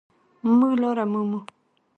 [0.59, 1.39] مونږ لاره مومو